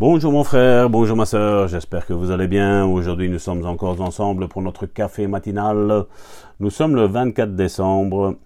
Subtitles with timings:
[0.00, 2.86] Bonjour mon frère, bonjour ma sœur, j'espère que vous allez bien.
[2.86, 6.04] Aujourd'hui nous sommes encore ensemble pour notre café matinal.
[6.60, 8.36] Nous sommes le 24 décembre,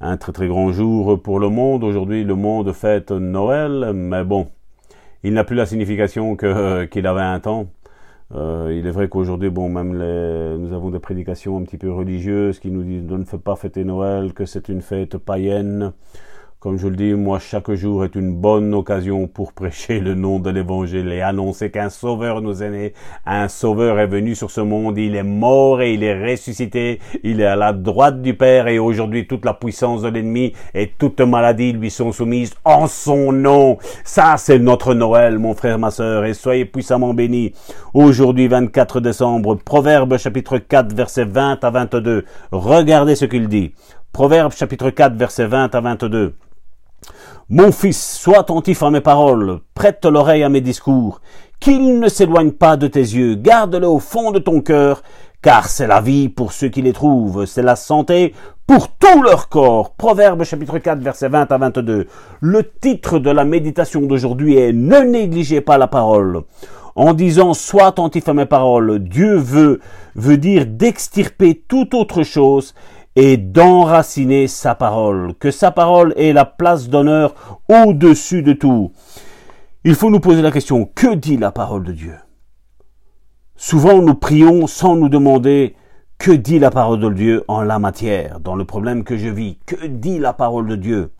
[0.00, 1.84] un très très grand jour pour le monde.
[1.84, 4.48] Aujourd'hui le monde fête Noël, mais bon,
[5.22, 7.66] il n'a plus la signification qu'il avait un temps.
[8.34, 12.60] Euh, il est vrai qu'aujourd'hui, bon, même nous avons des prédications un petit peu religieuses
[12.60, 15.92] qui nous disent de ne pas fêter Noël, que c'est une fête païenne.
[16.64, 20.38] Comme je le dis, moi, chaque jour est une bonne occasion pour prêcher le nom
[20.38, 22.94] de l'évangile et annoncer qu'un sauveur nous est né.
[23.26, 24.96] Un sauveur est venu sur ce monde.
[24.96, 27.00] Il est mort et il est ressuscité.
[27.22, 30.90] Il est à la droite du Père et aujourd'hui toute la puissance de l'ennemi et
[30.98, 33.76] toute maladie lui sont soumises en son nom.
[34.02, 37.52] Ça, c'est notre Noël, mon frère, ma sœur, et soyez puissamment bénis.
[37.92, 42.24] Aujourd'hui, 24 décembre, Proverbe chapitre 4, verset 20 à 22.
[42.52, 43.74] Regardez ce qu'il dit.
[44.14, 46.34] Proverbe chapitre 4, verset 20 à 22.
[47.48, 51.20] Mon fils, sois attentif à mes paroles, prête l'oreille à mes discours,
[51.60, 55.02] qu'il ne s'éloigne pas de tes yeux, garde-le au fond de ton cœur,
[55.42, 58.32] car c'est la vie pour ceux qui les trouvent, c'est la santé
[58.66, 59.94] pour tout leur corps.
[59.94, 62.06] Proverbe chapitre 4 verset 20 à 22.
[62.40, 66.44] Le titre de la méditation d'aujourd'hui est Ne négligez pas la parole.
[66.96, 69.80] En disant sois attentif à mes paroles, Dieu veut,
[70.14, 72.74] veut dire d'extirper toute autre chose
[73.16, 78.92] et d'enraciner sa parole, que sa parole ait la place d'honneur au-dessus de tout.
[79.84, 82.14] Il faut nous poser la question, que dit la parole de Dieu?
[83.56, 85.76] Souvent nous prions sans nous demander
[86.18, 89.58] que dit la parole de Dieu en la matière, dans le problème que je vis?
[89.66, 91.10] Que dit la parole de Dieu?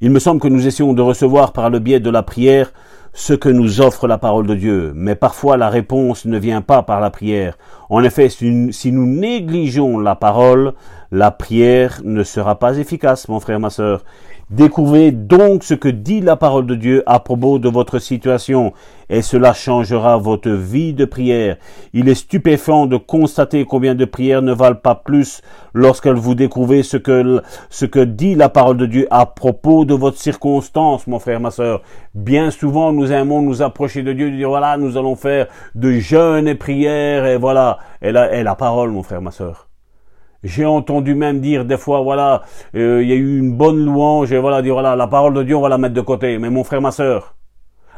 [0.00, 2.72] Il me semble que nous essayons de recevoir par le biais de la prière
[3.16, 6.82] ce que nous offre la parole de Dieu, mais parfois la réponse ne vient pas
[6.82, 7.56] par la prière.
[7.88, 10.74] En effet, si nous négligeons la parole,
[11.10, 14.04] la prière ne sera pas efficace, mon frère, ma sœur.
[14.50, 18.72] Découvrez donc ce que dit la parole de Dieu à propos de votre situation,
[19.08, 21.56] et cela changera votre vie de prière.
[21.92, 25.42] Il est stupéfiant de constater combien de prières ne valent pas plus
[25.74, 31.08] lorsqu'elles vous découvrez ce que, dit la parole de Dieu à propos de votre circonstance,
[31.08, 31.82] mon frère, ma sœur.
[32.14, 36.48] Bien souvent, nous aimons nous approcher de Dieu, dire voilà, nous allons faire de jeûnes
[36.48, 39.68] et prières, et voilà, et la, la parole, mon frère, ma sœur.
[40.44, 42.42] J'ai entendu même dire des fois, voilà,
[42.76, 45.42] euh, il y a eu une bonne louange, et voilà, dire, voilà, la parole de
[45.42, 46.38] Dieu, on va la mettre de côté.
[46.38, 47.34] Mais mon frère, ma sœur,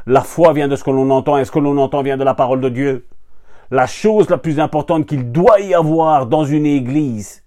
[0.06, 2.24] la foi vient de ce que l'on entend, et ce que l'on entend vient de
[2.24, 3.06] la parole de Dieu.
[3.70, 7.44] La chose la plus importante qu'il doit y avoir dans une église,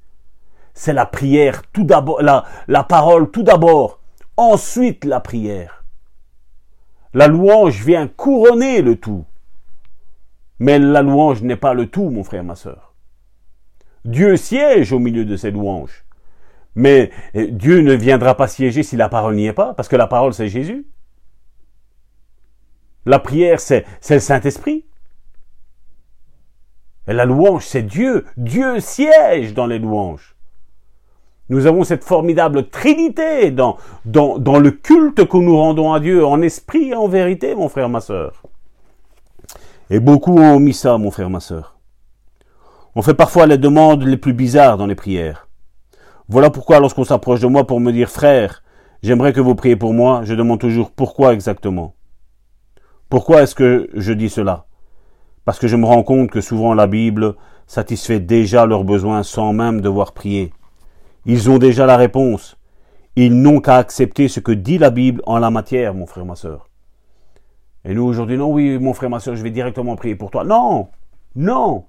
[0.74, 4.00] c'est la prière, tout d'abord, la parole tout d'abord,
[4.38, 5.81] ensuite la prière.
[7.14, 9.26] La louange vient couronner le tout.
[10.60, 12.94] Mais la louange n'est pas le tout, mon frère, ma sœur.
[14.06, 16.06] Dieu siège au milieu de ces louanges.
[16.76, 19.96] Mais euh, Dieu ne viendra pas siéger si la parole n'y est pas, parce que
[19.96, 20.88] la parole, c'est Jésus.
[23.06, 24.86] La prière, c'est le Saint-Esprit.
[27.08, 28.26] Et la louange, c'est Dieu.
[28.38, 30.31] Dieu siège dans les louanges.
[31.52, 33.76] Nous avons cette formidable trinité dans,
[34.06, 38.00] le culte que nous rendons à Dieu, en esprit et en vérité, mon frère, ma
[38.00, 38.42] sœur.
[39.90, 41.76] Et beaucoup ont omis ça, mon frère, ma sœur.
[42.96, 45.50] On fait parfois les demandes les plus bizarres dans les prières.
[46.30, 48.64] Voilà pourquoi lorsqu'on s'approche de moi pour me dire frère,
[49.04, 51.96] j'aimerais que vous priez pour moi, je demande toujours pourquoi exactement.
[53.10, 54.68] Pourquoi est-ce que je dis cela?
[55.44, 57.36] Parce que je me rends compte que souvent la Bible
[57.68, 60.54] satisfait déjà leurs besoins sans même devoir prier.
[61.26, 62.58] Ils ont déjà la réponse.
[63.16, 66.36] Ils n'ont qu'à accepter ce que dit la Bible en la matière, mon frère, ma
[66.36, 66.70] sœur.
[67.84, 70.44] Et nous aujourd'hui, non, oui, mon frère, ma sœur, je vais directement prier pour toi.
[70.44, 70.90] Non,
[71.36, 71.86] non.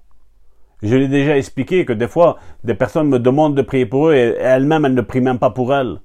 [0.83, 4.15] Je l'ai déjà expliqué que des fois, des personnes me demandent de prier pour eux
[4.15, 6.01] et elles-mêmes, elles ne prient même pas pour elles.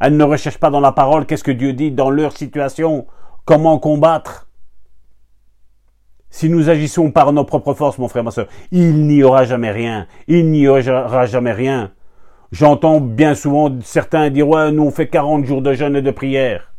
[0.00, 3.06] Elles ne recherchent pas dans la parole qu'est-ce que Dieu dit dans leur situation,
[3.44, 4.48] comment combattre?
[6.30, 9.70] Si nous agissons par nos propres forces, mon frère, ma soeur, il n'y aura jamais
[9.70, 10.06] rien.
[10.28, 11.92] Il n'y aura jamais rien.
[12.52, 16.10] J'entends bien souvent certains dire, ouais, nous on fait 40 jours de jeûne et de
[16.10, 16.74] prière.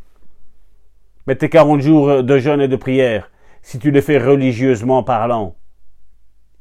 [1.26, 3.32] Mais tes 40 jours de jeûne et de prière,
[3.64, 5.56] si tu les fais religieusement parlant,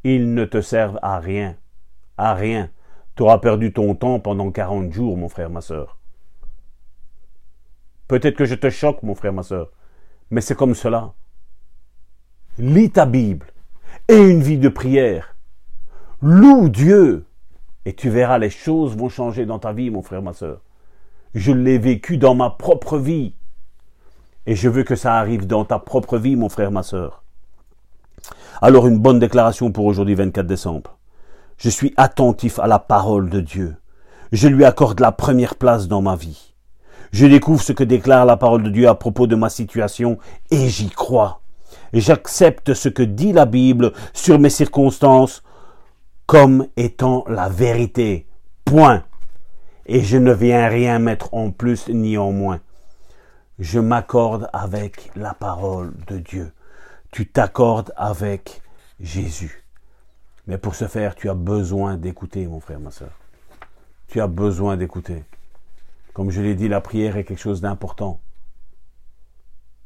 [0.03, 1.57] ils ne te servent à rien.
[2.17, 2.71] À rien.
[3.15, 5.99] Tu auras perdu ton temps pendant quarante jours, mon frère, ma sœur.
[8.09, 9.73] Peut-être que je te choque, mon frère, ma sœur,
[10.31, 11.13] mais c'est comme cela.
[12.57, 13.47] Lis ta Bible
[14.09, 15.37] et une vie de prière.
[16.23, 17.27] Loue Dieu
[17.85, 20.61] et tu verras les choses vont changer dans ta vie, mon frère, ma sœur.
[21.35, 23.35] Je l'ai vécu dans ma propre vie.
[24.47, 27.23] Et je veux que ça arrive dans ta propre vie, mon frère, ma sœur.
[28.61, 30.99] Alors une bonne déclaration pour aujourd'hui 24 décembre.
[31.59, 33.77] Je suis attentif à la parole de Dieu.
[34.31, 36.55] Je lui accorde la première place dans ma vie.
[37.13, 40.19] Je découvre ce que déclare la parole de Dieu à propos de ma situation
[40.51, 41.41] et j'y crois.
[41.93, 45.43] J'accepte ce que dit la Bible sur mes circonstances
[46.33, 48.27] comme étant la vérité.
[48.65, 49.05] Point.
[49.85, 52.61] Et je ne viens rien mettre en plus ni en moins.
[53.59, 56.51] Je m'accorde avec la parole de Dieu.
[57.11, 58.63] Tu t'accordes avec
[58.99, 59.63] Jésus.
[60.47, 63.13] Mais pour ce faire, tu as besoin d'écouter, mon frère, ma soeur.
[64.09, 65.25] Tu as besoin d'écouter.
[66.15, 68.21] Comme je l'ai dit, la prière est quelque chose d'important.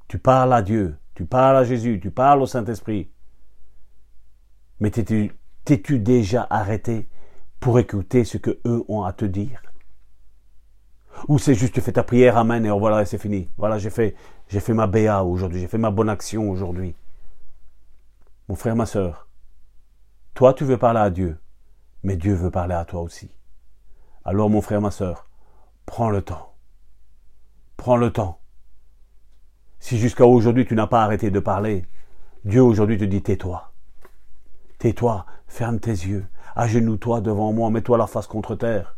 [0.06, 3.10] Tu parles à Dieu, tu parles à Jésus, tu parles au Saint-Esprit.
[4.78, 4.93] Mais
[5.66, 7.08] t'es-tu déjà arrêté
[7.58, 9.62] pour écouter ce que eux ont à te dire?
[11.28, 13.48] Ou c'est juste tu fais ta prière, amen, et voilà, c'est fini.
[13.58, 14.14] Voilà, j'ai fait,
[14.48, 16.94] j'ai fait ma BA aujourd'hui, j'ai fait ma bonne action aujourd'hui.
[18.48, 19.28] Mon frère, ma soeur,
[20.34, 21.36] toi tu veux parler à Dieu,
[22.04, 23.28] mais Dieu veut parler à toi aussi.
[24.24, 25.28] Alors mon frère, ma soeur,
[25.84, 26.54] prends le temps.
[27.76, 28.38] Prends le temps.
[29.80, 31.84] Si jusqu'à aujourd'hui tu n'as pas arrêté de parler,
[32.44, 33.72] Dieu aujourd'hui te dit tais-toi.
[34.86, 38.96] Tais-toi, ferme tes yeux, agenouille-toi devant moi, mets-toi la face contre terre.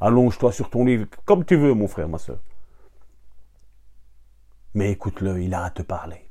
[0.00, 2.38] Allonge-toi sur ton livre, comme tu veux, mon frère, ma soeur.
[4.74, 6.30] Mais écoute-le, il a à te parler.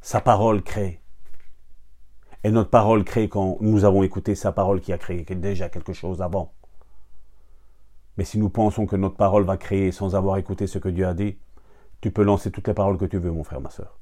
[0.00, 1.02] Sa parole crée.
[2.42, 5.92] Et notre parole crée quand nous avons écouté sa parole qui a créé déjà quelque
[5.92, 6.52] chose avant.
[8.16, 11.06] Mais si nous pensons que notre parole va créer sans avoir écouté ce que Dieu
[11.06, 11.38] a dit,
[12.00, 14.00] tu peux lancer toutes les paroles que tu veux, mon frère, ma soeur.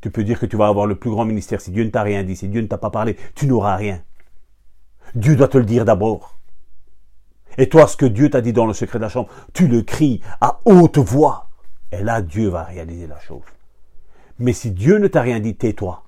[0.00, 1.60] Tu peux dire que tu vas avoir le plus grand ministère.
[1.60, 4.02] Si Dieu ne t'a rien dit, si Dieu ne t'a pas parlé, tu n'auras rien.
[5.14, 6.36] Dieu doit te le dire d'abord.
[7.58, 9.82] Et toi, ce que Dieu t'a dit dans le secret de la chambre, tu le
[9.82, 11.48] cries à haute voix.
[11.92, 13.42] Et là, Dieu va réaliser la chose.
[14.38, 16.02] Mais si Dieu ne t'a rien dit, tais-toi.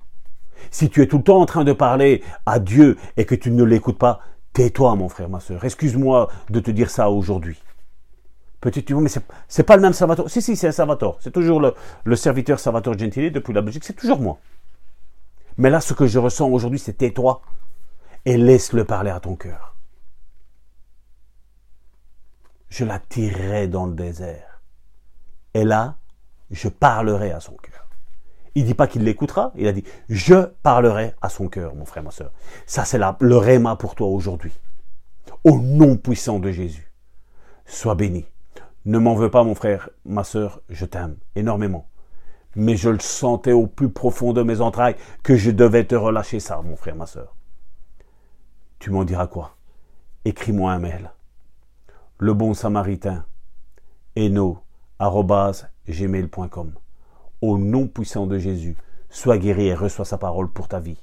[0.71, 3.49] Si tu es tout le temps en train de parler à Dieu et que tu
[3.49, 4.19] ne l'écoutes pas,
[4.53, 5.63] tais-toi, mon frère, ma soeur.
[5.65, 7.59] Excuse-moi de te dire ça aujourd'hui.
[8.61, 9.09] Petit tu mais
[9.47, 10.29] c'est pas le même Salvatore.
[10.29, 11.17] Si, si, c'est un Salvatore.
[11.21, 13.85] C'est toujours le, serviteur Salvatore Gentili depuis la Belgique.
[13.85, 14.37] C'est toujours moi.
[15.57, 17.41] Mais là, ce que je ressens aujourd'hui, c'est tais-toi
[18.25, 19.75] et laisse-le parler à ton cœur.
[22.67, 24.61] Je la tirerai dans le désert.
[25.53, 25.95] Et là,
[26.51, 27.87] je parlerai à son cœur.
[28.55, 32.03] Il dit pas qu'il l'écoutera, il a dit je parlerai à son cœur, mon frère,
[32.03, 32.31] ma soeur.
[32.65, 34.51] Ça, c'est le réma pour toi aujourd'hui.
[35.45, 36.91] Au nom puissant de Jésus.
[37.65, 38.25] Sois béni.
[38.89, 41.87] Ne m'en veux pas, mon frère, ma soeur, je t'aime énormément.
[42.55, 46.39] Mais je le sentais au plus profond de mes entrailles que je devais te relâcher
[46.39, 47.35] ça, mon frère, ma soeur.
[48.79, 49.55] Tu m'en diras quoi?
[50.25, 51.11] Écris-moi un mail.
[52.17, 53.25] Le bon samaritain,
[55.87, 56.73] gmail.com
[57.41, 58.75] au nom puissant de Jésus,
[59.11, 60.97] sois guéri et reçois sa parole pour ta vie.